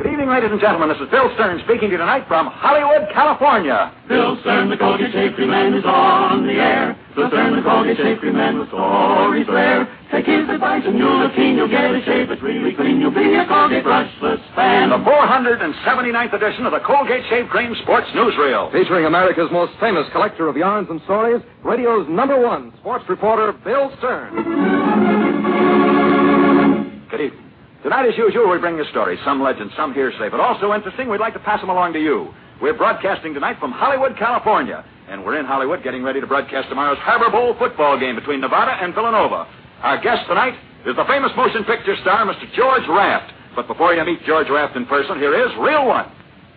[0.00, 0.88] Good evening, ladies and gentlemen.
[0.88, 3.92] This is Bill Stern speaking to you tonight from Hollywood, California.
[4.08, 6.96] Bill Stern, the Colgate Shave Cream Man, is on the air.
[7.14, 9.84] Bill Stern, the Colgate Shave Cream Man, with stories there.
[10.08, 11.60] Take his advice and you'll look keen.
[11.60, 12.96] You'll get a shave that's really clean.
[12.96, 14.88] You'll be a Colgate brushless fan.
[14.88, 18.72] The 479th edition of the Colgate Shave Cream Sports Newsreel.
[18.72, 23.92] Featuring America's most famous collector of yarns and stories, radio's number one sports reporter, Bill
[24.00, 24.32] Stern.
[27.10, 27.49] Good evening.
[27.82, 31.08] Tonight, as usual, we bring you stories, some legend, some hearsay, but also interesting.
[31.08, 32.28] We'd like to pass them along to you.
[32.60, 36.98] We're broadcasting tonight from Hollywood, California, and we're in Hollywood getting ready to broadcast tomorrow's
[36.98, 39.48] Harbor Bowl football game between Nevada and Villanova.
[39.80, 42.52] Our guest tonight is the famous motion picture star, Mr.
[42.52, 43.32] George Raft.
[43.56, 46.12] But before you meet George Raft in person, here is Reel One.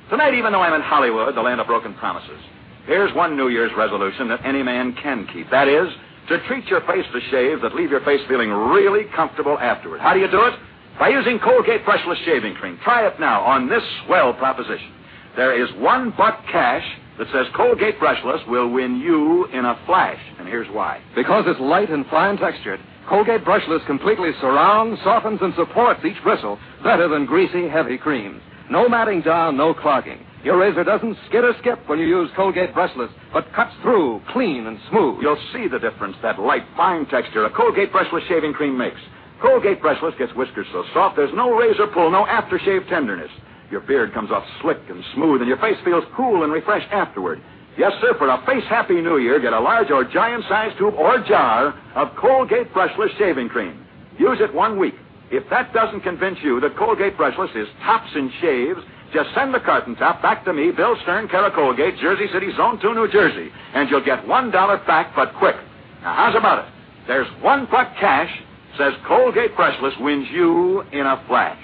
[0.09, 2.39] Tonight, even though I'm in Hollywood, the land of broken promises,
[2.85, 5.49] here's one New Year's resolution that any man can keep.
[5.51, 5.87] That is,
[6.27, 10.01] to treat your face to shave that leave your face feeling really comfortable afterward.
[10.01, 10.53] How do you do it?
[10.99, 12.79] By using Colgate Brushless Shaving Cream.
[12.83, 14.91] Try it now on this swell proposition.
[15.35, 16.83] There is one buck cash
[17.17, 20.19] that says Colgate Brushless will win you in a flash.
[20.39, 21.01] And here's why.
[21.15, 26.59] Because it's light and fine textured, Colgate Brushless completely surrounds, softens, and supports each bristle
[26.83, 28.41] better than greasy, heavy creams.
[28.69, 30.25] No matting down, no clogging.
[30.43, 34.67] Your razor doesn't skid or skip when you use Colgate Brushless, but cuts through clean
[34.67, 35.21] and smooth.
[35.21, 38.99] You'll see the difference that light, fine texture a Colgate Brushless Shaving Cream makes.
[39.43, 43.29] Colgate Brushless gets whiskers so soft there's no razor pull, no aftershave tenderness.
[43.69, 47.41] Your beard comes off slick and smooth, and your face feels cool and refreshed afterward.
[47.77, 50.93] Yes, sir, for a face happy new year, get a large or giant sized tube
[50.93, 53.85] or jar of Colgate Brushless Shaving Cream.
[54.17, 54.95] Use it one week.
[55.29, 58.79] If that doesn't convince you that Colgate Brushless is tops in shaves,
[59.11, 62.79] just send the carton top back to me, Bill Stern, Cara Colgate, Jersey City, Zone
[62.79, 65.55] 2, New Jersey, and you'll get $1 back, but quick.
[66.01, 66.71] Now, how's about it?
[67.07, 68.31] There's one buck cash
[68.77, 71.61] says Colgate Brushless wins you in a flash.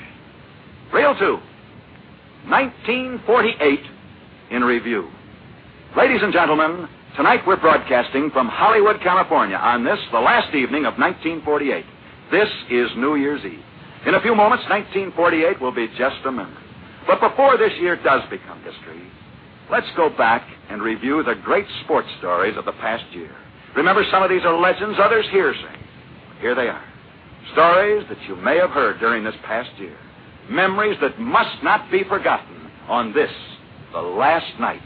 [0.94, 1.40] Reel 2,
[2.48, 3.80] 1948
[4.52, 5.10] in review.
[5.98, 10.98] Ladies and gentlemen, tonight we're broadcasting from Hollywood, California on this, the last evening of
[10.98, 11.86] 1948.
[12.32, 13.64] This is New Year's Eve.
[14.06, 16.64] In a few moments, 1948 will be just a memory.
[17.08, 19.02] But before this year does become history,
[19.72, 23.36] let's go back and review the great sports stories of the past year.
[23.76, 25.76] Remember, some of these are legends, others hearsay.
[26.40, 26.89] Here they are.
[27.54, 29.98] Stories that you may have heard during this past year.
[30.50, 33.32] Memories that must not be forgotten on this,
[33.92, 34.82] the last night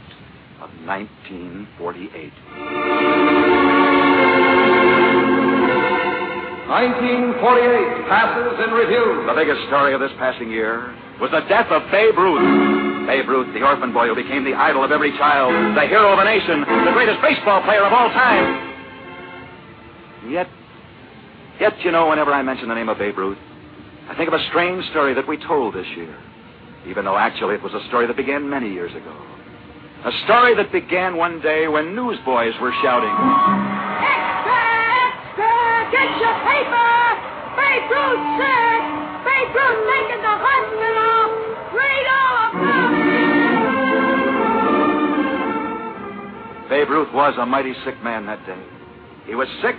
[0.60, 2.32] of 1948.
[6.64, 9.24] 1948 passes in review.
[9.28, 13.06] The biggest story of this passing year was the death of Babe Ruth.
[13.06, 16.18] Babe Ruth, the orphan boy who became the idol of every child, the hero of
[16.18, 18.72] a nation, the greatest baseball player of all time.
[20.28, 20.48] Yet,
[21.60, 23.38] yet, you know, whenever I mention the name of Babe Ruth,
[24.08, 26.16] I think of a strange story that we told this year,
[26.86, 29.16] even though actually it was a story that began many years ago.
[30.04, 33.08] A story that began one day when newsboys were shouting,
[34.04, 34.60] Extra!
[35.08, 35.88] Extra!
[35.88, 36.92] Get your paper!
[37.56, 38.82] Babe Ruth sick!
[39.24, 41.16] Babe Ruth taken to hospital!
[41.72, 42.92] Read all about
[46.60, 46.68] it!
[46.68, 48.60] Babe Ruth was a mighty sick man that day.
[49.24, 49.76] He was sick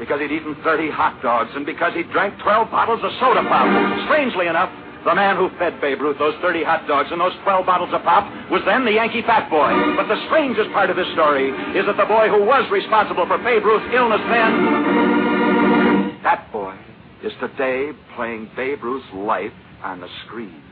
[0.00, 3.68] because he'd eaten 30 hot dogs and because he drank 12 bottles of soda pop.
[4.08, 4.72] Strangely enough,
[5.04, 8.02] the man who fed Babe Ruth those 30 hot dogs and those 12 bottles of
[8.02, 9.68] pop was then the Yankee Fat Boy.
[10.00, 13.36] But the strangest part of this story is that the boy who was responsible for
[13.38, 16.74] Babe Ruth's illness then, that boy
[17.22, 19.52] is today playing Babe Ruth's life
[19.84, 20.62] on the screen.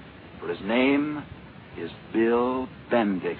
[0.40, 1.22] For his name
[1.76, 3.36] is Bill Bendix.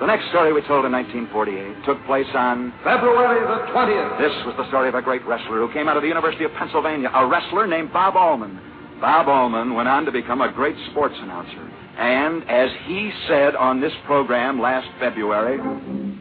[0.00, 4.18] The next story we told in 1948 took place on February the 20th.
[4.22, 6.52] This was the story of a great wrestler who came out of the University of
[6.54, 8.60] Pennsylvania, a wrestler named Bob Allman.
[9.00, 11.66] Bob Allman went on to become a great sports announcer.
[11.98, 15.58] And as he said on this program last February,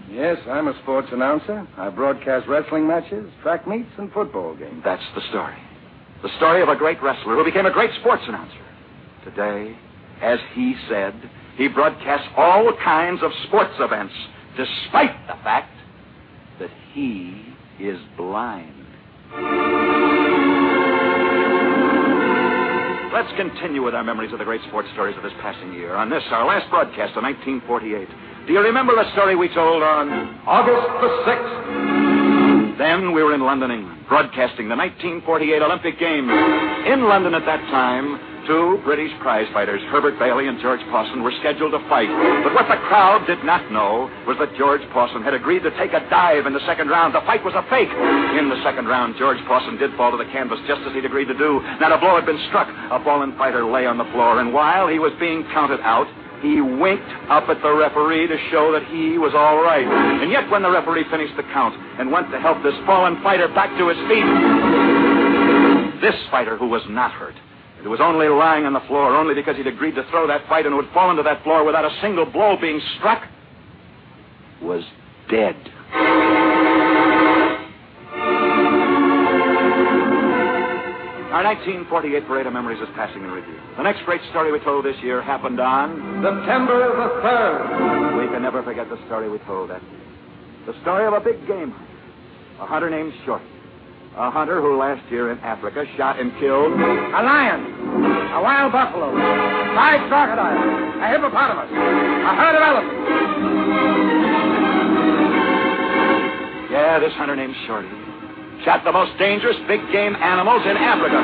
[0.10, 1.68] Yes, I'm a sports announcer.
[1.78, 4.82] I broadcast wrestling matches, track meets, and football games.
[4.84, 5.54] that's the story.
[6.24, 8.58] The story of a great wrestler who became a great sports announcer.
[9.24, 9.78] Today,
[10.24, 11.14] as he said,
[11.58, 14.14] he broadcasts all kinds of sports events,
[14.56, 15.74] despite the fact
[16.60, 18.74] that he is blind.
[23.12, 25.96] Let's continue with our memories of the great sports stories of this passing year.
[25.96, 28.08] On this, our last broadcast of 1948.
[28.46, 32.78] Do you remember the story we told on August the 6th.
[32.78, 36.30] Then we were in London, England, broadcasting the 1948 Olympic Games.
[36.86, 41.36] In London at that time, Two British prize fighters, Herbert Bailey and George Pawson, were
[41.44, 42.08] scheduled to fight.
[42.48, 45.92] But what the crowd did not know was that George Pawson had agreed to take
[45.92, 47.12] a dive in the second round.
[47.14, 47.92] The fight was a fake.
[48.40, 51.28] In the second round, George Pawson did fall to the canvas just as he'd agreed
[51.28, 51.60] to do.
[51.84, 52.72] Not a blow had been struck.
[52.72, 56.08] A fallen fighter lay on the floor, and while he was being counted out,
[56.40, 59.84] he winked up at the referee to show that he was all right.
[60.24, 63.52] And yet, when the referee finished the count and went to help this fallen fighter
[63.52, 64.24] back to his feet,
[66.00, 67.36] this fighter who was not hurt
[67.84, 70.66] who was only lying on the floor only because he'd agreed to throw that fight
[70.66, 73.24] and would fall fallen to that floor without a single blow being struck,
[74.62, 74.84] was
[75.30, 75.56] dead.
[81.38, 83.60] Our 1948 Parade of Memories is passing in review.
[83.78, 88.26] The next great story we told this year happened on September the 3rd.
[88.26, 90.02] We can never forget the story we told that year.
[90.66, 91.94] The story of a big game hunter,
[92.60, 93.46] a hunter named Shorty.
[94.18, 97.62] A hunter who last year in Africa shot and killed A lion,
[98.34, 99.14] a wild buffalo,
[99.78, 100.58] five crocodiles,
[100.98, 102.98] a hippopotamus, a herd of elephants.
[106.72, 107.90] Yeah, this hunter named Shorty
[108.66, 111.22] shot the most dangerous big game animals in Africa.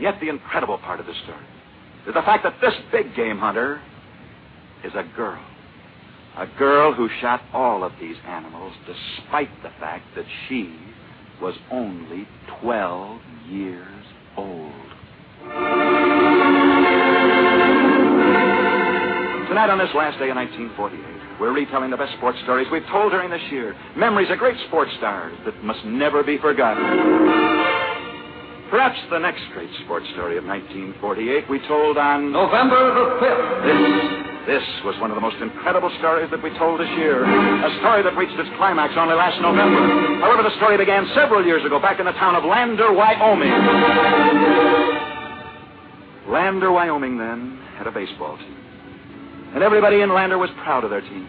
[0.00, 1.44] Yet the incredible part of this story
[2.06, 3.82] is the fact that this big game hunter
[4.84, 5.42] is a girl.
[6.36, 10.78] A girl who shot all of these animals despite the fact that she
[11.40, 12.26] was only
[12.60, 14.04] 12 years
[14.36, 14.72] old.
[19.48, 23.12] Tonight, on this last day of 1948, we're retelling the best sports stories we've told
[23.12, 23.76] during this year.
[23.96, 26.82] Memories of great sports stars that must never be forgotten.
[28.70, 34.17] Perhaps the next great sports story of 1948 we told on November the 5th.
[34.48, 37.20] This was one of the most incredible stories that we told this year.
[37.20, 40.24] A story that reached its climax only last November.
[40.24, 43.52] However, the story began several years ago back in the town of Lander, Wyoming.
[46.32, 48.56] Lander, Wyoming, then, had a baseball team.
[49.52, 51.28] And everybody in Lander was proud of their team.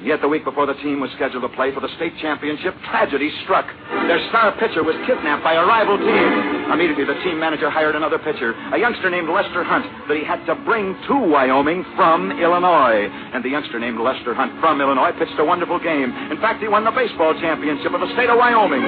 [0.00, 3.28] Yet the week before the team was scheduled to play for the state championship, tragedy
[3.44, 3.68] struck.
[4.08, 6.72] Their star pitcher was kidnapped by a rival team.
[6.72, 10.40] Immediately, the team manager hired another pitcher, a youngster named Lester Hunt, that he had
[10.46, 13.12] to bring to Wyoming from Illinois.
[13.36, 16.08] And the youngster named Lester Hunt from Illinois pitched a wonderful game.
[16.32, 18.80] In fact, he won the baseball championship of the state of Wyoming.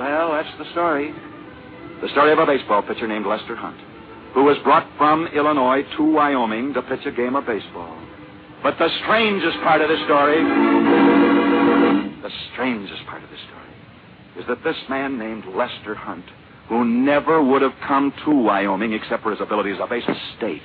[0.00, 1.12] Well, that's the story.
[2.00, 3.76] The story of a baseball pitcher named Lester Hunt,
[4.32, 8.07] who was brought from Illinois to Wyoming to pitch a game of baseball.
[8.62, 10.42] But the strangest part of the story,
[12.22, 13.72] the strangest part of the story,
[14.40, 16.24] is that this man named Lester Hunt,
[16.68, 20.04] who never would have come to Wyoming except for his ability as a base
[20.36, 20.62] state.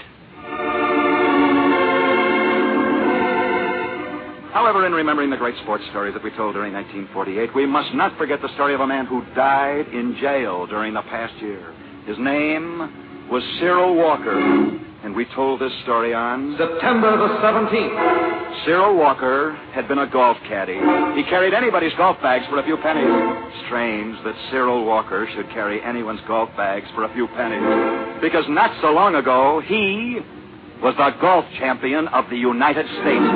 [4.53, 8.17] However, in remembering the great sports stories that we told during 1948, we must not
[8.17, 11.73] forget the story of a man who died in jail during the past year.
[12.05, 14.82] His name was Cyril Walker.
[15.03, 18.65] And we told this story on September the 17th.
[18.65, 20.79] Cyril Walker had been a golf caddy.
[21.19, 23.11] He carried anybody's golf bags for a few pennies.
[23.65, 28.21] Strange that Cyril Walker should carry anyone's golf bags for a few pennies.
[28.21, 30.19] Because not so long ago, he
[30.81, 33.27] was the golf champion of the United States.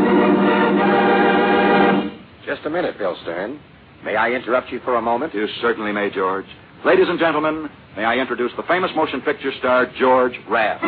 [2.46, 3.60] Just a minute, Bill Stern.
[4.06, 5.34] May I interrupt you for a moment?
[5.34, 6.46] You certainly may, George.
[6.86, 10.84] Ladies and gentlemen, may I introduce the famous motion picture star, George Raft.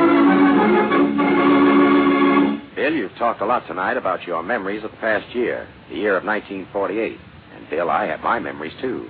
[2.76, 6.16] Bill, you've talked a lot tonight about your memories of the past year, the year
[6.16, 7.18] of 1948.
[7.56, 9.10] And, Bill, I have my memories, too.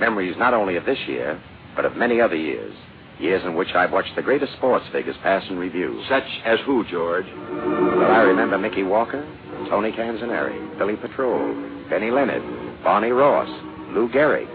[0.00, 1.38] Memories not only of this year,
[1.76, 2.74] but of many other years.
[3.20, 6.02] Years in which I've watched the greatest sports figures pass in review.
[6.08, 7.26] Such as who, George?
[7.26, 9.22] Well, I remember Mickey Walker,
[9.68, 12.42] Tony Canzoneri, Billy Petrolle, Benny Leonard,
[12.82, 13.48] Barney Ross,
[13.94, 14.48] Lou Gehrig,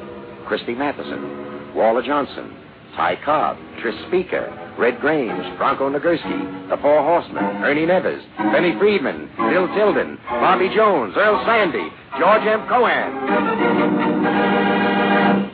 [0.48, 2.56] Christy Mathewson, Walter Johnson,
[3.00, 9.30] Ty Cobb, Tris Speaker, Red Grange, Bronco Nagurski, The Four Horsemen, Ernie Nevers, Benny Friedman,
[9.38, 11.90] Bill Tilden, Bobby Jones, Earl Sande,
[12.20, 12.68] George M.
[12.68, 13.14] Cohan.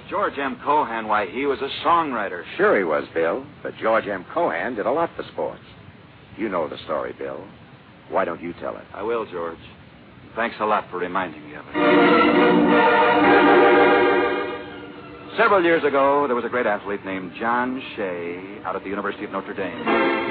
[0.09, 0.59] George M.
[0.65, 2.43] Cohan, why, he was a songwriter.
[2.57, 4.25] Sure he was, Bill, but George M.
[4.33, 5.61] Cohan did a lot for sports.
[6.39, 7.45] You know the story, Bill.
[8.09, 8.85] Why don't you tell it?
[8.91, 9.59] I will, George.
[10.35, 13.04] Thanks a lot for reminding me of it.
[15.37, 19.25] Several years ago, there was a great athlete named John Shea out at the University
[19.25, 19.77] of Notre Dame.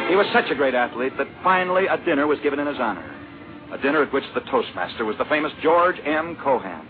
[0.09, 3.05] He was such a great athlete that finally a dinner was given in his honor.
[3.71, 6.39] A dinner at which the Toastmaster was the famous George M.
[6.43, 6.87] Cohan.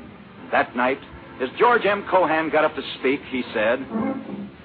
[0.52, 1.00] That night,
[1.42, 2.06] as George M.
[2.09, 3.80] Cohan got up to speak, he said,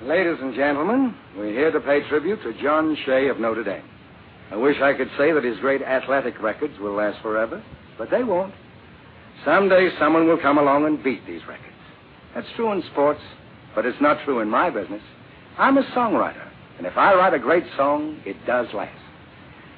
[0.03, 3.84] Ladies and gentlemen, we're here to pay tribute to John Shea of Notre Dame.
[4.51, 7.63] I wish I could say that his great athletic records will last forever,
[7.98, 8.53] but they won't.
[9.44, 11.65] Someday someone will come along and beat these records.
[12.36, 13.22] That's true in sports,
[13.75, 15.01] but it's not true in my business.
[15.57, 16.47] I'm a songwriter,
[16.77, 18.97] and if I write a great song, it does last.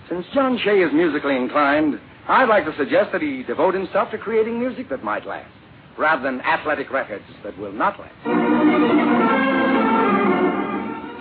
[0.10, 4.18] Since John Shea is musically inclined, I'd like to suggest that he devote himself to
[4.18, 5.52] creating music that might last,
[5.98, 8.14] rather than athletic records that will not last.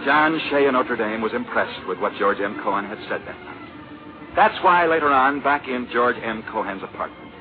[0.05, 2.59] John Shea of Notre Dame was impressed with what George M.
[2.63, 4.35] Cohan had said that night.
[4.35, 6.43] That's why later on, back in George M.
[6.51, 7.33] Cohan's apartment,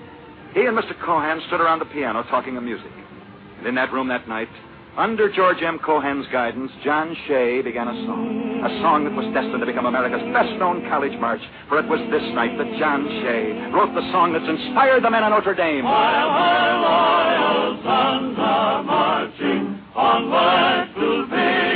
[0.54, 1.00] he and Mr.
[1.00, 2.92] Cohan stood around the piano talking of music.
[3.60, 4.50] And in that room that night,
[5.00, 5.80] under George M.
[5.80, 8.60] Cohan's guidance, John Shea began a song.
[8.60, 11.40] A song that was destined to become America's best known college march.
[11.70, 15.24] For it was this night that John Shea wrote the song that's inspired the men
[15.24, 15.86] of Notre Dame.
[15.86, 21.69] While my loyal sons are marching onward to.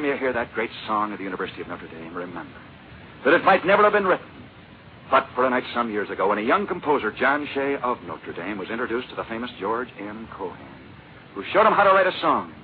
[0.00, 2.56] Time you hear that great song of the University of Notre Dame, remember
[3.24, 4.26] that it might never have been written,
[5.10, 8.32] but for a night some years ago when a young composer, John Shea of Notre
[8.32, 10.26] Dame, was introduced to the famous George M.
[10.38, 10.56] Cohan,
[11.34, 12.54] who showed him how to write a song.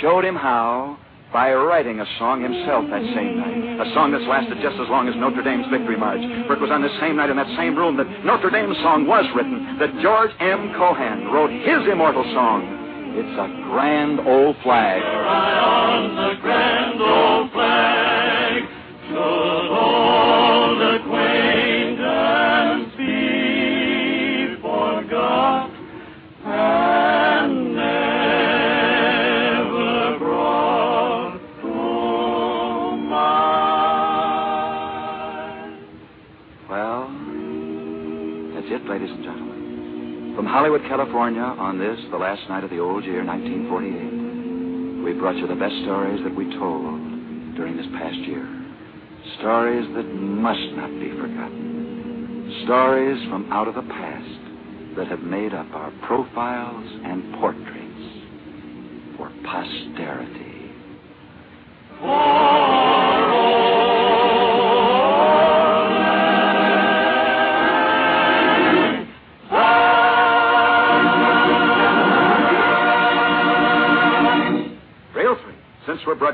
[0.00, 0.98] Showed him how
[1.32, 3.86] by writing a song himself that same night.
[3.86, 6.22] A song that's lasted just as long as Notre Dame's Victory March.
[6.48, 9.06] For it was on this same night in that same room that Notre Dame's song
[9.06, 10.74] was written, that George M.
[10.74, 12.75] Cohan wrote his immortal song.
[13.18, 15.00] It's a grand old flag.
[15.00, 18.62] the grand old flag
[19.08, 21.96] should old acquaintance
[22.98, 25.70] be forgot
[26.44, 28.98] and never
[30.18, 31.72] brought to
[33.08, 33.96] mind.
[36.68, 37.08] Well,
[38.52, 39.65] that's it, ladies and gentlemen.
[40.36, 45.34] From Hollywood, California, on this, the last night of the old year, 1948, we brought
[45.36, 48.44] you the best stories that we told during this past year.
[49.40, 52.52] Stories that must not be forgotten.
[52.68, 59.32] Stories from out of the past that have made up our profiles and portraits for
[59.40, 60.70] posterity.
[62.02, 62.45] Rail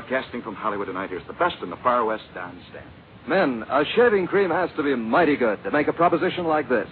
[0.07, 2.83] broadcasting from Hollywood tonight, here's the best in the far west Don Stan.
[3.27, 6.87] Men, a shaving cream has to be mighty good to make a proposition like this.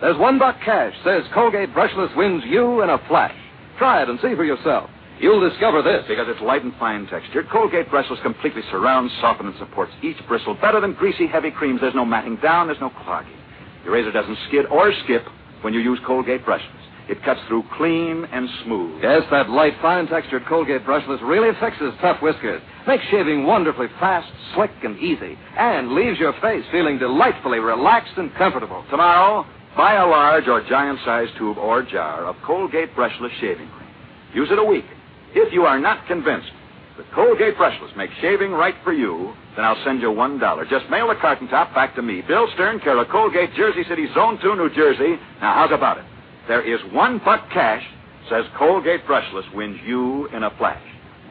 [0.00, 3.34] There's one buck cash says Colgate brushless wins you in a flash.
[3.78, 4.88] Try it and see for yourself.
[5.20, 6.04] You'll discover this.
[6.08, 10.54] Because it's light and fine textured, Colgate brushless completely surrounds, softens, and supports each bristle
[10.54, 11.80] better than greasy, heavy creams.
[11.80, 13.36] There's no matting down, there's no clogging.
[13.84, 15.24] Your razor doesn't skid or skip
[15.60, 16.83] when you use Colgate brushless.
[17.06, 19.02] It cuts through clean and smooth.
[19.02, 24.32] Yes, that light, fine textured Colgate brushless really fixes tough whiskers, makes shaving wonderfully fast,
[24.54, 28.84] slick, and easy, and leaves your face feeling delightfully relaxed and comfortable.
[28.88, 29.44] Tomorrow,
[29.76, 33.90] buy a large or giant sized tube or jar of Colgate brushless shaving cream.
[34.32, 34.86] Use it a week.
[35.34, 36.50] If you are not convinced
[36.96, 40.64] that Colgate brushless makes shaving right for you, then I'll send you one dollar.
[40.64, 44.06] Just mail the carton top back to me, Bill Stern, care of Colgate, Jersey City,
[44.14, 45.16] Zone 2, New Jersey.
[45.42, 46.04] Now, how's about it?
[46.46, 47.82] There is one buck cash,
[48.28, 50.82] says Colgate brushless wins you in a flash.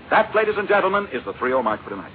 [0.09, 2.11] That, ladies and gentlemen, is the 3 mark for tonight.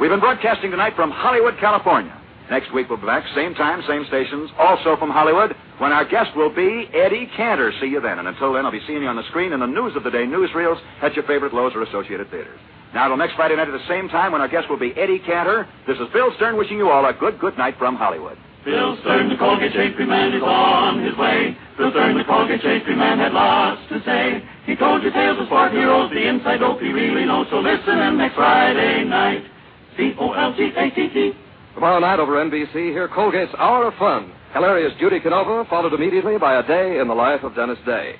[0.00, 2.16] We've been broadcasting tonight from Hollywood, California.
[2.50, 6.34] Next week we'll be back, same time, same stations, also from Hollywood, when our guest
[6.34, 7.72] will be Eddie Cantor.
[7.80, 8.18] See you then.
[8.18, 10.10] And until then, I'll be seeing you on the screen in the news of the
[10.10, 12.58] day newsreels at your favorite Loew's or Associated Theaters.
[12.92, 15.20] Now, till next Friday night at the same time, when our guest will be Eddie
[15.20, 18.36] Cantor, this is Bill Stern wishing you all a good, good night from Hollywood.
[18.64, 21.56] Bill Stern, the Colgate Shapery Man, is on his way.
[21.78, 24.44] Bill Stern, the Colgate Shapery Man, had lots to say.
[24.66, 27.46] He told you tales of sport heroes, the inside dope he really knows.
[27.50, 29.44] So listen in next Friday night.
[29.96, 31.32] C-O-L-G-A-T-T.
[31.74, 34.32] Tomorrow night over NBC, hear Colgate's Hour of Fun.
[34.52, 38.16] Hilarious Judy Canova, followed immediately by a day in the life of Dennis Day.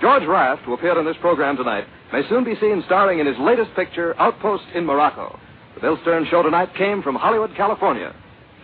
[0.00, 3.36] George Raft, who appeared on this program tonight, may soon be seen starring in his
[3.38, 5.38] latest picture, Outpost in Morocco.
[5.74, 8.14] The Bill Stern Show tonight came from Hollywood, California.